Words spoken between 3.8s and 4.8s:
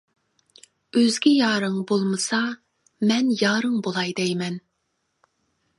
بولاي دەيمەن.